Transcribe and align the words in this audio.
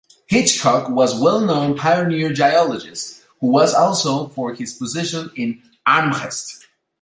Hitchcock 0.25 0.89
was 0.89 1.13
a 1.15 1.23
well-known 1.23 1.77
pioneer 1.77 2.33
geologist, 2.33 3.21
who 3.39 3.49
was 3.49 3.71
also 3.75 4.21
known 4.23 4.29
for 4.31 4.51
his 4.51 4.73
positions 4.73 5.29
in 5.35 5.61
Amherst. 5.85 6.65